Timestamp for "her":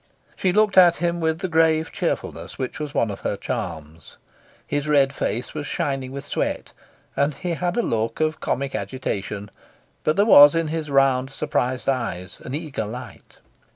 3.19-3.37